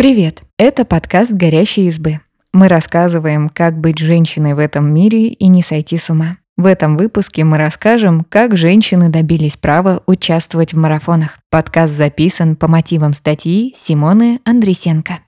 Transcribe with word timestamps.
Привет! 0.00 0.40
Это 0.56 0.86
подкаст 0.86 1.30
«Горящие 1.30 1.88
избы». 1.88 2.20
Мы 2.54 2.68
рассказываем, 2.68 3.50
как 3.50 3.78
быть 3.78 3.98
женщиной 3.98 4.54
в 4.54 4.58
этом 4.58 4.90
мире 4.94 5.26
и 5.26 5.46
не 5.46 5.60
сойти 5.60 5.98
с 5.98 6.08
ума. 6.08 6.38
В 6.56 6.64
этом 6.64 6.96
выпуске 6.96 7.44
мы 7.44 7.58
расскажем, 7.58 8.24
как 8.26 8.56
женщины 8.56 9.10
добились 9.10 9.58
права 9.58 10.02
участвовать 10.06 10.72
в 10.72 10.78
марафонах. 10.78 11.36
Подкаст 11.50 11.92
записан 11.92 12.56
по 12.56 12.66
мотивам 12.66 13.12
статьи 13.12 13.76
Симоны 13.78 14.40
Андресенко. 14.46 15.18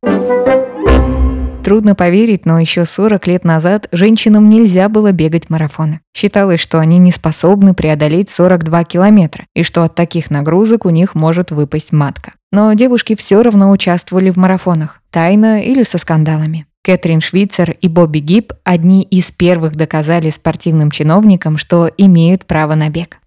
Трудно 1.62 1.94
поверить, 1.94 2.46
но 2.46 2.58
еще 2.58 2.86
40 2.86 3.26
лет 3.26 3.44
назад 3.44 3.88
женщинам 3.92 4.48
нельзя 4.48 4.88
было 4.88 5.12
бегать 5.12 5.50
марафоны. 5.50 6.00
Считалось, 6.16 6.60
что 6.60 6.80
они 6.80 6.96
не 6.96 7.12
способны 7.12 7.74
преодолеть 7.74 8.30
42 8.30 8.84
километра, 8.84 9.44
и 9.54 9.64
что 9.64 9.82
от 9.82 9.94
таких 9.94 10.30
нагрузок 10.30 10.86
у 10.86 10.88
них 10.88 11.14
может 11.14 11.50
выпасть 11.50 11.92
матка. 11.92 12.32
Но 12.52 12.72
девушки 12.74 13.16
все 13.16 13.42
равно 13.42 13.70
участвовали 13.70 14.30
в 14.30 14.36
марафонах, 14.36 15.00
тайно 15.10 15.62
или 15.62 15.82
со 15.82 15.96
скандалами. 15.96 16.66
Кэтрин 16.84 17.20
Швейцер 17.20 17.70
и 17.80 17.88
Бобби 17.88 18.18
Гиб 18.18 18.52
одни 18.62 19.02
из 19.04 19.32
первых 19.32 19.74
доказали 19.74 20.30
спортивным 20.30 20.90
чиновникам, 20.90 21.56
что 21.56 21.90
имеют 21.96 22.44
право 22.44 22.74
на 22.74 22.90
бег. 22.90 23.18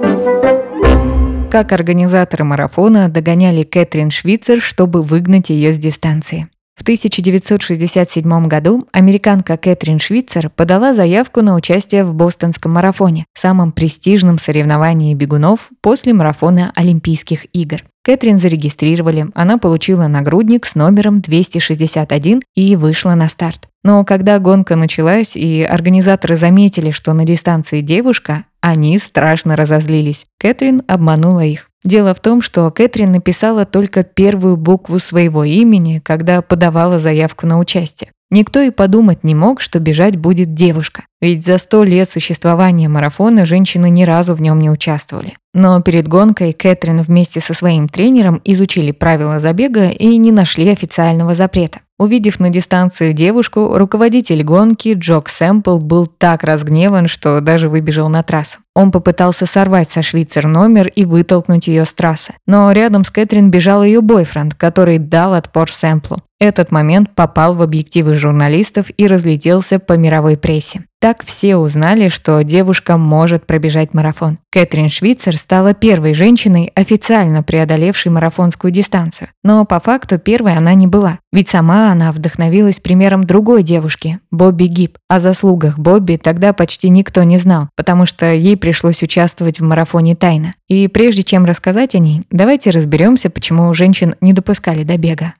Как 1.49 1.71
организаторы 1.71 2.43
марафона 2.43 3.09
догоняли 3.09 3.63
Кэтрин 3.63 4.11
Швейцер, 4.11 4.61
чтобы 4.61 5.01
выгнать 5.01 5.49
ее 5.49 5.73
с 5.73 5.77
дистанции. 5.77 6.49
В 6.75 6.81
1967 6.81 8.47
году 8.47 8.85
американка 8.91 9.55
Кэтрин 9.55 9.99
Швейцер 9.99 10.49
подала 10.49 10.93
заявку 10.93 11.41
на 11.41 11.55
участие 11.55 12.03
в 12.03 12.13
бостонском 12.13 12.73
марафоне, 12.73 13.25
самом 13.33 13.71
престижном 13.71 14.37
соревновании 14.37 15.13
бегунов 15.13 15.69
после 15.81 16.13
марафона 16.13 16.73
Олимпийских 16.75 17.45
игр. 17.53 17.81
Кэтрин 18.05 18.37
зарегистрировали, 18.37 19.25
она 19.33 19.57
получила 19.57 20.05
нагрудник 20.05 20.67
с 20.67 20.75
номером 20.75 21.21
261 21.21 22.43
и 22.53 22.75
вышла 22.75 23.15
на 23.15 23.27
старт. 23.27 23.67
Но 23.83 24.05
когда 24.05 24.37
гонка 24.37 24.75
началась 24.75 25.35
и 25.35 25.63
организаторы 25.63 26.37
заметили, 26.37 26.91
что 26.91 27.13
на 27.13 27.25
дистанции 27.25 27.81
девушка, 27.81 28.45
они 28.61 28.99
страшно 28.99 29.55
разозлились. 29.55 30.27
Кэтрин 30.39 30.83
обманула 30.87 31.45
их. 31.45 31.69
Дело 31.83 32.13
в 32.13 32.19
том, 32.19 32.43
что 32.43 32.69
Кэтрин 32.69 33.11
написала 33.11 33.65
только 33.65 34.03
первую 34.03 34.55
букву 34.55 34.99
своего 34.99 35.43
имени, 35.43 35.99
когда 36.03 36.43
подавала 36.43 36.99
заявку 36.99 37.47
на 37.47 37.57
участие. 37.57 38.11
Никто 38.31 38.59
и 38.59 38.69
подумать 38.69 39.23
не 39.23 39.33
мог, 39.33 39.61
что 39.61 39.79
бежать 39.79 40.15
будет 40.15 40.53
девушка. 40.53 41.05
Ведь 41.25 41.43
за 41.43 41.57
сто 41.57 41.83
лет 41.83 42.07
существования 42.07 42.87
марафона 42.87 43.47
женщины 43.47 43.89
ни 43.89 44.03
разу 44.03 44.35
в 44.35 44.41
нем 44.43 44.59
не 44.59 44.69
участвовали. 44.69 45.33
Но 45.55 45.81
перед 45.81 46.07
гонкой 46.07 46.53
Кэтрин 46.53 47.01
вместе 47.01 47.39
со 47.39 47.55
своим 47.55 47.89
тренером 47.89 48.39
изучили 48.45 48.91
правила 48.91 49.39
забега 49.39 49.89
и 49.89 50.17
не 50.17 50.31
нашли 50.31 50.69
официального 50.69 51.33
запрета. 51.33 51.79
Увидев 51.97 52.39
на 52.39 52.49
дистанции 52.49 53.11
девушку, 53.11 53.75
руководитель 53.75 54.43
гонки 54.43 54.93
Джок 54.93 55.29
Сэмпл 55.29 55.79
был 55.79 56.05
так 56.05 56.43
разгневан, 56.43 57.07
что 57.07 57.41
даже 57.41 57.69
выбежал 57.69 58.07
на 58.07 58.21
трассу. 58.21 58.59
Он 58.75 58.91
попытался 58.91 59.47
сорвать 59.47 59.89
со 59.89 60.03
Швейцер 60.03 60.45
номер 60.45 60.85
и 60.89 61.05
вытолкнуть 61.05 61.67
ее 61.67 61.85
с 61.85 61.93
трассы. 61.93 62.33
Но 62.45 62.71
рядом 62.71 63.03
с 63.03 63.09
Кэтрин 63.09 63.49
бежал 63.49 63.83
ее 63.83 64.01
бойфренд, 64.01 64.53
который 64.53 64.99
дал 64.99 65.33
отпор 65.33 65.71
Сэмплу. 65.71 66.19
Этот 66.39 66.71
момент 66.71 67.15
попал 67.15 67.55
в 67.55 67.63
объективы 67.63 68.13
журналистов 68.13 68.87
и 68.95 69.07
разлетелся 69.07 69.79
по 69.79 69.93
мировой 69.93 70.37
прессе. 70.37 70.83
Так 71.05 71.23
все 71.23 71.55
узнали, 71.55 72.09
что 72.09 72.43
девушка 72.43 72.97
может 72.97 73.45
пробежать 73.45 73.93
марафон. 73.93 74.39
Кэтрин 74.51 74.89
Швейцер 74.89 75.37
стала 75.37 75.75
первой 75.75 76.15
женщиной, 76.15 76.71
официально 76.73 77.43
преодолевшей 77.43 78.11
марафонскую 78.11 78.71
дистанцию. 78.71 79.27
Но 79.43 79.65
по 79.65 79.79
факту 79.79 80.17
первой 80.17 80.57
она 80.57 80.73
не 80.73 80.87
была. 80.87 81.19
Ведь 81.31 81.47
сама 81.47 81.91
она 81.91 82.11
вдохновилась 82.11 82.79
примером 82.79 83.23
другой 83.23 83.61
девушки, 83.61 84.17
Бобби 84.31 84.63
Гиб. 84.63 84.97
О 85.07 85.19
заслугах 85.19 85.77
Бобби 85.77 86.15
тогда 86.15 86.53
почти 86.53 86.89
никто 86.89 87.21
не 87.21 87.37
знал, 87.37 87.69
потому 87.75 88.07
что 88.07 88.33
ей 88.33 88.57
пришлось 88.57 89.03
участвовать 89.03 89.59
в 89.59 89.63
марафоне 89.63 90.15
тайно. 90.15 90.55
И 90.67 90.87
прежде 90.87 91.21
чем 91.21 91.45
рассказать 91.45 91.93
о 91.93 91.99
ней, 91.99 92.23
давайте 92.31 92.71
разберемся, 92.71 93.29
почему 93.29 93.71
женщин 93.75 94.15
не 94.21 94.33
допускали 94.33 94.83
до 94.83 94.97
бега. 94.97 95.35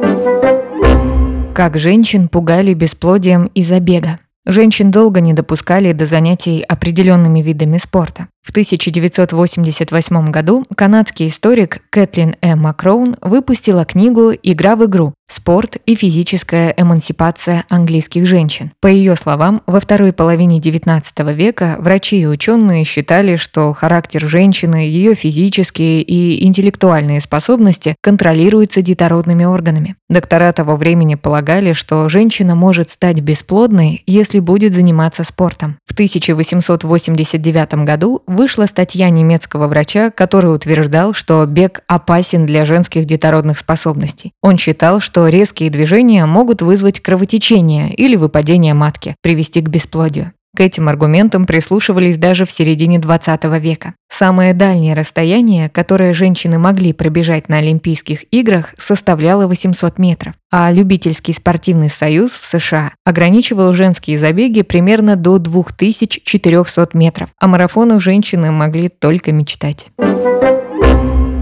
Как 1.56 1.80
женщин 1.80 2.28
пугали 2.28 2.76
бесплодием 2.76 3.46
из-за 3.56 3.80
бега. 3.80 4.20
Женщин 4.46 4.92
долго 4.92 5.22
не 5.22 5.34
допускали 5.34 5.92
до 5.94 6.06
занятий 6.06 6.62
определенными 6.62 7.42
видами 7.42 7.80
спорта. 7.80 8.28
В 8.46 8.52
1988 8.52 10.30
году 10.30 10.66
канадский 10.76 11.30
историк 11.30 11.80
Кэтлин 11.90 12.36
Э. 12.42 12.56
Макроун 12.56 13.18
выпустила 13.22 13.86
книгу 13.86 14.34
«Игра 14.44 14.76
в 14.76 14.86
игру. 14.86 15.16
Спорт 15.28 15.78
и 15.88 15.96
физическая 15.96 16.72
эмансипация 16.78 17.66
английских 17.70 18.28
женщин». 18.28 18.72
По 18.82 18.88
ее 18.88 19.16
словам, 19.16 19.64
во 19.66 19.80
второй 19.80 20.14
половине 20.14 20.60
XIX 20.60 21.34
века 21.34 21.78
врачи 21.80 22.22
и 22.22 22.28
ученые 22.28 22.86
считали, 22.86 23.38
что 23.38 23.74
характер 23.74 24.28
женщины, 24.28 24.76
ее 24.76 25.16
физические 25.16 26.04
и 26.04 26.46
интеллектуальные 26.46 27.22
способности 27.22 27.96
контролируются 28.04 28.84
детородными 28.84 29.44
органами. 29.44 29.96
Доктора 30.08 30.54
того 30.54 30.76
времени 30.76 31.16
полагали, 31.16 31.74
что 31.74 32.08
женщина 32.10 32.54
может 32.54 32.92
стать 32.92 33.22
бесплодной, 33.22 34.04
если 34.06 34.38
будет 34.38 34.76
заниматься 34.76 35.24
спортом. 35.24 35.78
В 35.88 35.94
1889 35.94 37.86
году 37.86 38.22
вышла 38.36 38.68
статья 38.68 39.10
немецкого 39.10 39.68
врача, 39.68 40.12
который 40.12 40.54
утверждал, 40.54 41.14
что 41.14 41.44
бег 41.46 41.82
опасен 41.88 42.46
для 42.46 42.66
женских 42.66 43.06
детородных 43.06 43.58
способностей. 43.58 44.34
Он 44.44 44.58
считал, 44.58 45.00
что 45.00 45.28
резкие 45.28 45.72
движения 45.72 46.26
могут 46.26 46.62
вызвать 46.62 47.00
кровотечение 47.00 47.94
или 47.94 48.16
выпадение 48.16 48.76
матки, 48.76 49.16
привести 49.22 49.62
к 49.62 49.70
бесплодию. 49.70 50.34
К 50.56 50.62
этим 50.62 50.88
аргументам 50.88 51.46
прислушивались 51.46 52.18
даже 52.18 52.46
в 52.46 52.52
середине 52.52 52.98
20 52.98 53.44
века. 53.60 53.94
Самое 54.10 54.54
дальнее 54.54 54.94
расстояние, 54.94 55.68
которое 55.68 56.14
женщины 56.14 56.58
могли 56.58 56.94
пробежать 56.94 57.50
на 57.50 57.58
Олимпийских 57.58 58.24
играх, 58.32 58.74
составляло 58.80 59.48
800 59.48 60.00
метров, 60.00 60.34
а 60.50 60.72
любительский 60.72 61.34
спортивный 61.34 61.90
союз 61.90 62.32
в 62.32 62.46
США 62.46 62.94
ограничивал 63.04 63.74
женские 63.74 64.18
забеги 64.18 64.62
примерно 64.62 65.18
до 65.18 65.40
2400 65.40 66.90
метров, 66.94 67.32
а 67.38 67.48
марафонах 67.48 68.02
женщины 68.02 68.54
могли 68.54 68.88
только 68.88 69.34
мечтать. 69.34 69.88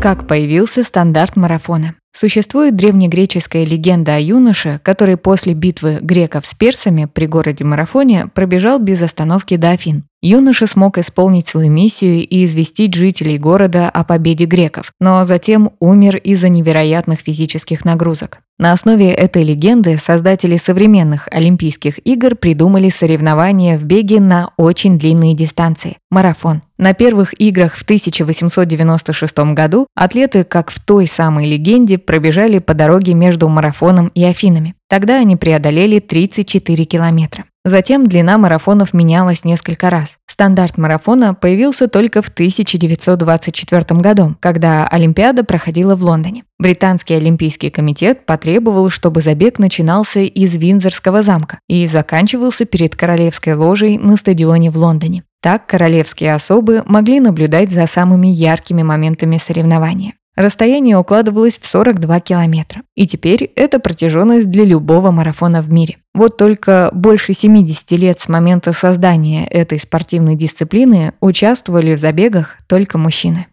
Как 0.01 0.27
появился 0.27 0.83
стандарт 0.83 1.35
марафона? 1.35 1.93
Существует 2.15 2.75
древнегреческая 2.75 3.65
легенда 3.65 4.15
о 4.15 4.19
юноше, 4.19 4.79
который 4.83 5.17
после 5.17 5.53
битвы 5.53 5.97
греков 5.99 6.45
с 6.45 6.53
персами 6.53 7.05
при 7.11 7.25
городе 7.25 7.63
Марафоне 7.63 8.27
пробежал 8.33 8.79
без 8.79 9.01
остановки 9.01 9.57
до 9.57 9.71
Афин. 9.71 10.03
Юноша 10.25 10.67
смог 10.67 10.97
исполнить 10.97 11.49
свою 11.49 11.69
миссию 11.69 12.25
и 12.25 12.45
известить 12.45 12.93
жителей 12.93 13.37
города 13.37 13.89
о 13.89 14.05
победе 14.05 14.45
греков, 14.45 14.93
но 15.01 15.25
затем 15.25 15.71
умер 15.81 16.15
из-за 16.15 16.47
невероятных 16.47 17.19
физических 17.19 17.83
нагрузок. 17.83 18.39
На 18.57 18.71
основе 18.71 19.11
этой 19.11 19.43
легенды 19.43 19.97
создатели 19.97 20.55
современных 20.55 21.27
Олимпийских 21.29 21.99
игр 22.07 22.35
придумали 22.35 22.87
соревнования 22.87 23.77
в 23.77 23.83
беге 23.83 24.21
на 24.21 24.51
очень 24.55 24.97
длинные 24.97 25.35
дистанции– 25.35 25.97
марафон. 26.09 26.61
На 26.77 26.93
первых 26.93 27.37
играх 27.41 27.75
в 27.75 27.83
1896 27.83 29.37
году 29.53 29.87
атлеты, 29.93 30.45
как 30.45 30.71
в 30.71 30.79
той 30.79 31.05
самой 31.05 31.47
легенде, 31.49 31.97
пробежали 31.97 32.59
по 32.59 32.73
дороге 32.73 33.13
между 33.13 33.49
марафоном 33.49 34.07
и 34.15 34.23
Афинами. 34.23 34.75
Тогда 34.93 35.17
они 35.17 35.35
преодолели 35.35 35.97
34 35.97 36.85
километра. 36.85 37.45
Затем 37.65 38.05
длина 38.05 38.37
марафонов 38.37 38.93
менялась 38.93 39.43
несколько 39.43 39.89
раз. 39.89 40.17
Стандарт 40.27 40.77
марафона 40.77 41.33
появился 41.33 41.87
только 41.87 42.21
в 42.21 42.27
1924 42.27 43.99
году, 43.99 44.35
когда 44.39 44.87
Олимпиада 44.87 45.43
проходила 45.43 45.95
в 45.95 46.03
Лондоне. 46.03 46.43
Британский 46.59 47.15
олимпийский 47.15 47.71
комитет 47.71 48.27
потребовал, 48.27 48.91
чтобы 48.91 49.23
забег 49.23 49.57
начинался 49.57 50.19
из 50.19 50.55
Виндзорского 50.55 51.23
замка 51.23 51.57
и 51.67 51.87
заканчивался 51.87 52.65
перед 52.65 52.95
королевской 52.95 53.55
ложей 53.55 53.97
на 53.97 54.15
стадионе 54.15 54.69
в 54.69 54.77
Лондоне. 54.77 55.23
Так 55.41 55.65
королевские 55.65 56.35
особы 56.35 56.83
могли 56.85 57.19
наблюдать 57.19 57.71
за 57.71 57.87
самыми 57.87 58.27
яркими 58.27 58.83
моментами 58.83 59.41
соревнования. 59.43 60.13
Расстояние 60.35 60.97
укладывалось 60.97 61.59
в 61.59 61.67
42 61.67 62.19
километра. 62.21 62.81
И 62.95 63.05
теперь 63.05 63.51
это 63.55 63.79
протяженность 63.79 64.49
для 64.49 64.65
любого 64.65 65.11
марафона 65.11 65.61
в 65.61 65.71
мире. 65.71 65.97
Вот 66.15 66.37
только 66.37 66.89
больше 66.91 67.33
70 67.33 67.91
лет 67.91 68.19
с 68.19 68.27
момента 68.27 68.73
создания 68.73 69.45
этой 69.45 69.79
спортивной 69.79 70.35
дисциплины 70.35 71.13
участвовали 71.21 71.95
в 71.95 71.99
забегах 71.99 72.57
только 72.67 72.97
мужчины. 72.97 73.45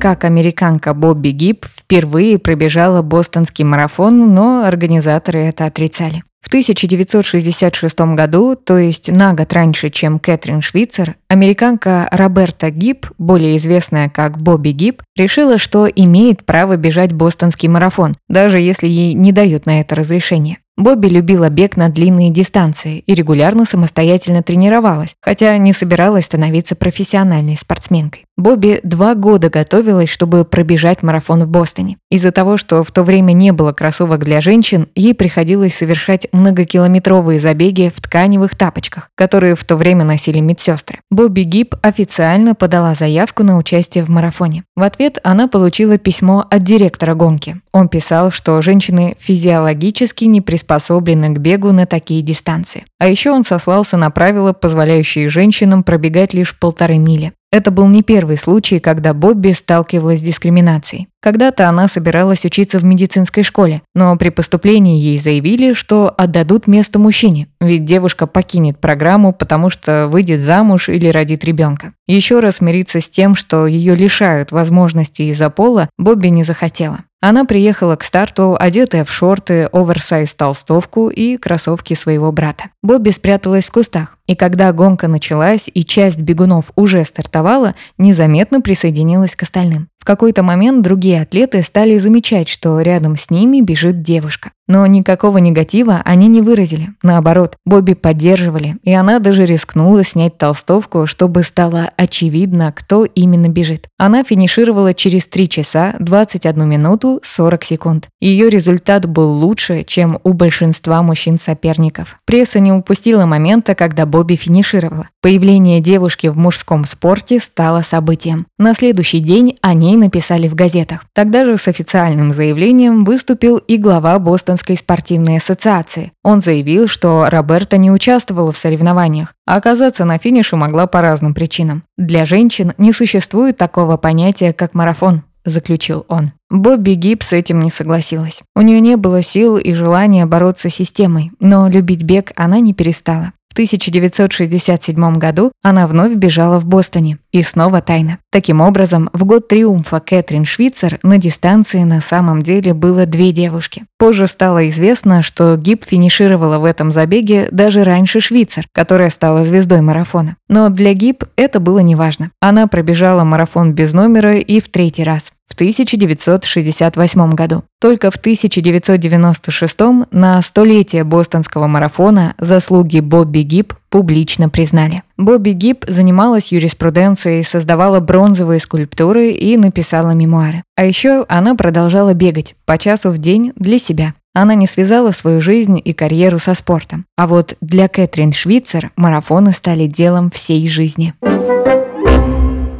Как 0.00 0.24
американка 0.24 0.94
Бобби 0.94 1.28
Гиб 1.28 1.66
впервые 1.66 2.38
пробежала 2.38 3.02
бостонский 3.02 3.66
марафон, 3.66 4.34
но 4.34 4.64
организаторы 4.64 5.40
это 5.40 5.66
отрицали. 5.66 6.22
В 6.50 6.52
1966 6.52 8.00
году, 8.16 8.56
то 8.56 8.76
есть 8.76 9.08
на 9.08 9.34
год 9.34 9.52
раньше, 9.52 9.88
чем 9.88 10.18
Кэтрин 10.18 10.62
Швейцер, 10.62 11.14
американка 11.28 12.08
Роберта 12.10 12.70
Гиб, 12.72 13.06
более 13.18 13.56
известная 13.56 14.08
как 14.08 14.36
Бобби 14.36 14.70
Гиб, 14.70 15.00
решила, 15.14 15.58
что 15.58 15.86
имеет 15.86 16.44
право 16.44 16.76
бежать 16.76 17.12
бостонский 17.12 17.68
марафон, 17.68 18.16
даже 18.28 18.58
если 18.58 18.88
ей 18.88 19.14
не 19.14 19.30
дают 19.30 19.66
на 19.66 19.80
это 19.80 19.94
разрешение. 19.94 20.58
Бобби 20.80 21.08
любила 21.08 21.50
бег 21.50 21.76
на 21.76 21.90
длинные 21.90 22.30
дистанции 22.30 23.00
и 23.00 23.14
регулярно 23.14 23.66
самостоятельно 23.66 24.42
тренировалась, 24.42 25.14
хотя 25.20 25.54
не 25.58 25.74
собиралась 25.74 26.24
становиться 26.24 26.74
профессиональной 26.74 27.58
спортсменкой. 27.58 28.24
Бобби 28.38 28.80
два 28.82 29.14
года 29.14 29.50
готовилась, 29.50 30.08
чтобы 30.08 30.46
пробежать 30.46 31.02
марафон 31.02 31.44
в 31.44 31.48
Бостоне. 31.48 31.98
Из-за 32.10 32.32
того, 32.32 32.56
что 32.56 32.82
в 32.82 32.90
то 32.90 33.02
время 33.02 33.32
не 33.32 33.52
было 33.52 33.72
кроссовок 33.72 34.24
для 34.24 34.40
женщин, 34.40 34.86
ей 34.94 35.14
приходилось 35.14 35.74
совершать 35.74 36.26
многокилометровые 36.32 37.38
забеги 37.38 37.92
в 37.94 38.00
тканевых 38.00 38.56
тапочках, 38.56 39.10
которые 39.14 39.56
в 39.56 39.64
то 39.64 39.76
время 39.76 40.06
носили 40.06 40.40
медсестры. 40.40 41.00
Бобби 41.10 41.42
Гиб 41.42 41.74
официально 41.82 42.54
подала 42.54 42.94
заявку 42.94 43.42
на 43.42 43.58
участие 43.58 44.02
в 44.02 44.08
марафоне. 44.08 44.64
В 44.74 44.82
ответ 44.82 45.18
она 45.22 45.46
получила 45.46 45.98
письмо 45.98 46.46
от 46.48 46.64
директора 46.64 47.14
гонки. 47.14 47.60
Он 47.72 47.90
писал, 47.90 48.30
что 48.30 48.62
женщины 48.62 49.16
физиологически 49.18 50.24
не 50.24 50.40
приспособлены 50.40 50.69
к 50.78 51.38
бегу 51.38 51.72
на 51.72 51.86
такие 51.86 52.22
дистанции. 52.22 52.84
А 52.98 53.08
еще 53.08 53.30
он 53.30 53.44
сослался 53.44 53.96
на 53.96 54.10
правила, 54.10 54.52
позволяющие 54.52 55.28
женщинам 55.28 55.82
пробегать 55.82 56.34
лишь 56.34 56.58
полторы 56.58 56.98
мили. 56.98 57.32
Это 57.52 57.72
был 57.72 57.88
не 57.88 58.04
первый 58.04 58.36
случай, 58.36 58.78
когда 58.78 59.12
Бобби 59.12 59.50
сталкивалась 59.50 60.20
с 60.20 60.22
дискриминацией. 60.22 61.08
Когда-то 61.20 61.68
она 61.68 61.88
собиралась 61.88 62.44
учиться 62.44 62.78
в 62.78 62.84
медицинской 62.84 63.42
школе, 63.42 63.82
но 63.92 64.16
при 64.16 64.28
поступлении 64.28 65.00
ей 65.00 65.18
заявили, 65.18 65.72
что 65.72 66.14
отдадут 66.16 66.68
место 66.68 67.00
мужчине, 67.00 67.48
ведь 67.60 67.84
девушка 67.84 68.28
покинет 68.28 68.78
программу, 68.78 69.32
потому 69.32 69.68
что 69.68 70.06
выйдет 70.06 70.42
замуж 70.42 70.88
или 70.88 71.08
родит 71.08 71.44
ребенка. 71.44 71.92
Еще 72.06 72.38
раз 72.38 72.60
мириться 72.60 73.00
с 73.00 73.08
тем, 73.08 73.34
что 73.34 73.66
ее 73.66 73.96
лишают 73.96 74.52
возможностей 74.52 75.28
из-за 75.30 75.50
пола, 75.50 75.90
Бобби 75.98 76.28
не 76.28 76.44
захотела. 76.44 77.00
Она 77.22 77.44
приехала 77.44 77.96
к 77.96 78.02
старту, 78.02 78.56
одетая 78.58 79.04
в 79.04 79.12
шорты, 79.12 79.68
оверсайз 79.72 80.34
толстовку 80.34 81.10
и 81.10 81.36
кроссовки 81.36 81.92
своего 81.92 82.32
брата. 82.32 82.70
Бобби 82.82 83.10
спряталась 83.10 83.66
в 83.66 83.72
кустах, 83.72 84.16
и 84.26 84.34
когда 84.34 84.72
гонка 84.72 85.06
началась 85.06 85.68
и 85.72 85.84
часть 85.84 86.18
бегунов 86.18 86.72
уже 86.76 87.04
стартовала, 87.04 87.74
незаметно 87.98 88.62
присоединилась 88.62 89.36
к 89.36 89.42
остальным. 89.42 89.89
В 90.00 90.04
какой-то 90.06 90.42
момент 90.42 90.82
другие 90.82 91.20
атлеты 91.20 91.62
стали 91.62 91.98
замечать, 91.98 92.48
что 92.48 92.80
рядом 92.80 93.16
с 93.18 93.28
ними 93.28 93.60
бежит 93.60 94.00
девушка. 94.00 94.50
Но 94.66 94.86
никакого 94.86 95.38
негатива 95.38 96.00
они 96.04 96.28
не 96.28 96.40
выразили. 96.40 96.90
Наоборот, 97.02 97.56
Бобби 97.66 97.94
поддерживали, 97.94 98.76
и 98.82 98.92
она 98.92 99.18
даже 99.18 99.44
рискнула 99.44 100.04
снять 100.04 100.38
толстовку, 100.38 101.06
чтобы 101.06 101.42
стало 101.42 101.90
очевидно, 101.96 102.72
кто 102.74 103.04
именно 103.04 103.48
бежит. 103.48 103.88
Она 103.98 104.24
финишировала 104.24 104.94
через 104.94 105.26
3 105.26 105.48
часа 105.48 105.96
21 105.98 106.68
минуту 106.68 107.20
40 107.22 107.64
секунд. 107.64 108.08
Ее 108.20 108.48
результат 108.48 109.06
был 109.06 109.32
лучше, 109.32 109.84
чем 109.84 110.18
у 110.22 110.32
большинства 110.32 111.02
мужчин-соперников. 111.02 112.16
Пресса 112.24 112.60
не 112.60 112.72
упустила 112.72 113.26
момента, 113.26 113.74
когда 113.74 114.06
Бобби 114.06 114.36
финишировала. 114.36 115.08
Появление 115.20 115.80
девушки 115.80 116.28
в 116.28 116.38
мужском 116.38 116.84
спорте 116.84 117.40
стало 117.40 117.82
событием. 117.82 118.46
На 118.56 118.74
следующий 118.74 119.18
день 119.18 119.58
о 119.62 119.74
ней 119.74 119.96
написали 119.96 120.46
в 120.46 120.54
газетах. 120.54 121.06
Тогда 121.12 121.44
же 121.44 121.56
с 121.56 121.66
официальным 121.66 122.32
заявлением 122.32 123.04
выступил 123.04 123.58
и 123.58 123.76
глава 123.76 124.18
Бостон 124.18 124.60
Американской 124.60 124.76
спортивной 124.76 125.38
ассоциации. 125.38 126.12
Он 126.22 126.42
заявил, 126.42 126.86
что 126.86 127.28
Роберта 127.30 127.78
не 127.78 127.90
участвовала 127.90 128.52
в 128.52 128.56
соревнованиях, 128.56 129.34
а 129.46 129.56
оказаться 129.56 130.04
на 130.04 130.18
финише 130.18 130.56
могла 130.56 130.86
по 130.86 131.00
разным 131.00 131.34
причинам. 131.34 131.82
Для 131.96 132.24
женщин 132.24 132.72
не 132.78 132.92
существует 132.92 133.56
такого 133.56 133.96
понятия, 133.96 134.52
как 134.52 134.74
марафон, 134.74 135.22
заключил 135.44 136.04
он. 136.08 136.32
Бобби 136.50 136.94
Гиб 136.94 137.22
с 137.22 137.32
этим 137.32 137.60
не 137.60 137.70
согласилась. 137.70 138.40
У 138.54 138.60
нее 138.60 138.80
не 138.80 138.96
было 138.96 139.22
сил 139.22 139.56
и 139.56 139.72
желания 139.74 140.26
бороться 140.26 140.68
с 140.68 140.74
системой, 140.74 141.30
но 141.40 141.68
любить 141.68 142.02
бег 142.02 142.32
она 142.36 142.60
не 142.60 142.74
перестала. 142.74 143.32
В 143.60 143.62
1967 143.62 145.18
году 145.18 145.52
она 145.62 145.86
вновь 145.86 146.14
бежала 146.14 146.58
в 146.58 146.64
Бостоне. 146.64 147.18
И 147.30 147.42
снова 147.42 147.82
тайна. 147.82 148.18
Таким 148.32 148.62
образом, 148.62 149.10
в 149.12 149.24
год 149.24 149.48
триумфа 149.48 150.00
Кэтрин 150.00 150.46
Швейцер 150.46 150.98
на 151.02 151.18
дистанции 151.18 151.82
на 151.82 152.00
самом 152.00 152.40
деле 152.40 152.72
было 152.72 153.04
две 153.04 153.32
девушки. 153.32 153.84
Позже 153.98 154.26
стало 154.26 154.66
известно, 154.70 155.22
что 155.22 155.56
Гиб 155.56 155.84
финишировала 155.84 156.58
в 156.58 156.64
этом 156.64 156.90
забеге 156.90 157.48
даже 157.50 157.84
раньше 157.84 158.20
Швейцер, 158.20 158.64
которая 158.72 159.10
стала 159.10 159.44
звездой 159.44 159.82
марафона. 159.82 160.36
Но 160.48 160.70
для 160.70 160.94
Гиб 160.94 161.24
это 161.36 161.60
было 161.60 161.80
неважно. 161.80 162.30
Она 162.40 162.66
пробежала 162.66 163.24
марафон 163.24 163.74
без 163.74 163.92
номера 163.92 164.38
и 164.38 164.58
в 164.60 164.70
третий 164.70 165.04
раз 165.04 165.30
в 165.50 165.54
1968 165.54 167.34
году. 167.34 167.64
Только 167.80 168.10
в 168.10 168.16
1996 168.16 169.78
на 170.12 170.40
столетие 170.42 171.04
бостонского 171.04 171.66
марафона 171.66 172.34
заслуги 172.38 173.00
Бобби 173.00 173.40
Гиб 173.40 173.74
публично 173.90 174.48
признали. 174.48 175.02
Бобби 175.18 175.50
Гиб 175.50 175.84
занималась 175.88 176.52
юриспруденцией, 176.52 177.42
создавала 177.42 178.00
бронзовые 178.00 178.60
скульптуры 178.60 179.32
и 179.32 179.56
написала 179.56 180.12
мемуары. 180.12 180.62
А 180.76 180.84
еще 180.84 181.26
она 181.28 181.56
продолжала 181.56 182.14
бегать 182.14 182.54
по 182.64 182.78
часу 182.78 183.10
в 183.10 183.18
день 183.18 183.52
для 183.56 183.78
себя. 183.78 184.14
Она 184.32 184.54
не 184.54 184.68
связала 184.68 185.10
свою 185.10 185.40
жизнь 185.40 185.80
и 185.84 185.92
карьеру 185.92 186.38
со 186.38 186.54
спортом. 186.54 187.04
А 187.16 187.26
вот 187.26 187.56
для 187.60 187.88
Кэтрин 187.88 188.32
Швейцер 188.32 188.92
марафоны 188.96 189.52
стали 189.52 189.86
делом 189.86 190.30
всей 190.30 190.68
жизни. 190.68 191.14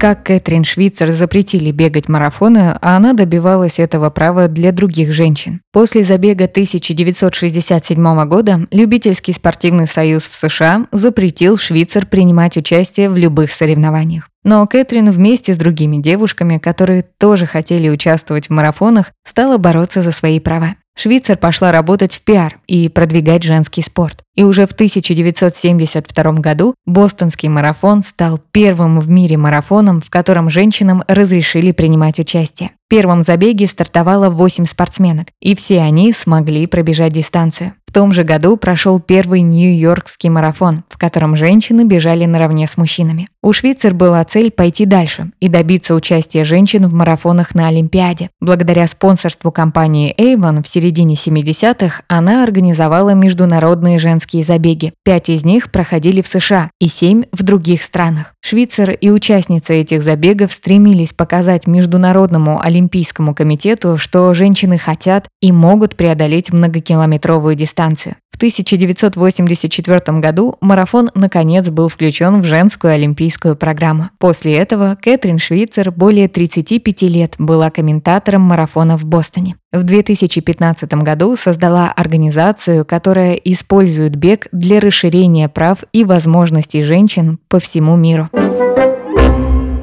Как 0.01 0.23
Кэтрин 0.23 0.65
Швейцер 0.65 1.13
запретили 1.13 1.71
бегать 1.73 2.09
марафоны, 2.09 2.79
а 2.81 2.97
она 2.97 3.13
добивалась 3.13 3.79
этого 3.79 4.09
права 4.09 4.49
для 4.49 4.73
других 4.73 5.13
женщин. 5.13 5.61
После 5.75 6.05
забега 6.05 6.47
1967 6.47 8.25
года 8.25 8.67
Любительский 8.71 9.35
спортивный 9.35 9.87
союз 9.87 10.23
в 10.23 10.35
США 10.35 10.87
запретил 10.91 11.59
Швейцер 11.59 12.07
принимать 12.07 12.57
участие 12.57 13.11
в 13.11 13.17
любых 13.19 13.53
соревнованиях. 13.53 14.31
Но 14.43 14.67
Кэтрин 14.67 15.11
вместе 15.11 15.53
с 15.53 15.59
другими 15.59 15.99
девушками, 15.99 16.57
которые 16.57 17.05
тоже 17.19 17.45
хотели 17.45 17.91
участвовать 17.91 18.47
в 18.47 18.53
марафонах, 18.53 19.13
стала 19.29 19.59
бороться 19.59 20.01
за 20.01 20.13
свои 20.13 20.41
права. 20.41 20.77
Швейцар 21.01 21.39
пошла 21.39 21.73
работать 21.73 22.15
в 22.15 22.21
пиар 22.21 22.59
и 22.67 22.91
продвигать 22.91 23.43
женский 23.43 23.81
спорт. 23.81 24.19
И 24.35 24.45
уже 24.45 24.67
в 24.67 24.73
1972 24.73 26.33
году 26.33 26.75
бостонский 26.85 27.49
марафон 27.49 28.03
стал 28.03 28.39
первым 28.53 29.01
в 29.01 29.09
мире 29.09 29.39
марафоном, 29.39 30.03
в 30.03 30.11
котором 30.11 30.51
женщинам 30.51 31.03
разрешили 31.09 31.73
принимать 31.73 32.19
участие. 32.19 32.73
В 32.87 32.91
первом 32.91 33.23
забеге 33.23 33.67
стартовало 33.67 34.29
8 34.29 34.67
спортсменок, 34.67 35.29
и 35.41 35.55
все 35.55 35.81
они 35.81 36.13
смогли 36.13 36.67
пробежать 36.67 37.15
дистанцию. 37.15 37.73
В 37.91 37.93
том 37.93 38.13
же 38.13 38.23
году 38.23 38.57
прошел 38.57 39.01
первый 39.01 39.41
Нью-Йоркский 39.41 40.29
марафон, 40.29 40.85
в 40.89 40.97
котором 40.97 41.35
женщины 41.35 41.85
бежали 41.85 42.25
наравне 42.25 42.69
с 42.69 42.77
мужчинами. 42.77 43.27
У 43.43 43.53
Швейцер 43.53 43.95
была 43.95 44.23
цель 44.23 44.53
пойти 44.53 44.87
дальше 44.87 45.33
и 45.41 45.49
добиться 45.49 45.97
участия 45.97 46.45
женщин 46.45 46.87
в 46.87 46.95
марафонах 46.95 47.53
на 47.57 47.67
Олимпиаде. 47.67 48.31
Благодаря 48.41 48.87
спонсорству 48.87 49.51
компании 49.51 50.15
Avon 50.17 50.63
в 50.63 50.69
середине 50.69 51.17
70-х 51.17 52.05
она 52.07 52.45
организовала 52.45 53.15
международные 53.15 53.99
женские 53.99 54.45
забеги. 54.45 54.93
Пять 55.03 55.29
из 55.29 55.45
них 55.45 55.73
проходили 55.73 56.23
в 56.23 56.29
США 56.29 56.71
и 56.79 56.87
семь 56.87 57.25
в 57.33 57.43
других 57.43 57.83
странах. 57.83 58.35
Швейцер 58.43 58.91
и 58.91 59.11
участницы 59.11 59.75
этих 59.75 60.03
забегов 60.03 60.53
стремились 60.53 61.13
показать 61.13 61.67
Международному 61.67 62.61
Олимпийскому 62.61 63.35
комитету, 63.35 63.99
что 63.99 64.33
женщины 64.35 64.79
хотят 64.79 65.29
и 65.41 65.53
могут 65.53 65.97
преодолеть 65.97 66.53
многокилометровую 66.53 67.55
дистанцию. 67.55 68.17
В 68.41 68.43
1984 68.43 70.19
году 70.19 70.57
марафон 70.63 71.11
наконец 71.15 71.69
был 71.69 71.89
включен 71.89 72.41
в 72.41 72.47
женскую 72.47 72.95
олимпийскую 72.95 73.55
программу. 73.55 74.09
После 74.19 74.57
этого 74.57 74.97
Кэтрин 74.99 75.39
Швейцер 75.39 75.91
более 75.91 76.27
35 76.27 77.03
лет 77.03 77.35
была 77.37 77.69
комментатором 77.69 78.41
марафона 78.41 78.97
в 78.97 79.05
Бостоне. 79.05 79.57
В 79.73 79.83
2015 79.83 80.91
году 81.03 81.37
создала 81.37 81.93
организацию, 81.93 82.87
которая 82.87 83.35
использует 83.35 84.17
бег 84.17 84.49
для 84.53 84.81
расширения 84.81 85.51
прав 85.51 85.85
и 85.93 86.07
возможностей 86.07 86.83
женщин 86.83 87.39
по 87.47 87.61
всему 87.61 87.95
миру. 87.97 88.31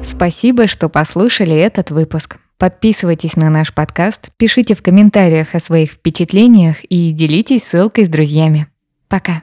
Спасибо, 0.02 0.66
что 0.66 0.88
послушали 0.88 1.54
этот 1.54 1.92
выпуск. 1.92 2.38
Подписывайтесь 2.58 3.36
на 3.36 3.50
наш 3.50 3.72
подкаст, 3.72 4.30
пишите 4.36 4.74
в 4.74 4.82
комментариях 4.82 5.54
о 5.54 5.60
своих 5.60 5.92
впечатлениях 5.92 6.82
и 6.82 7.12
делитесь 7.12 7.62
ссылкой 7.62 8.06
с 8.06 8.08
друзьями. 8.08 8.66
Пока. 9.06 9.42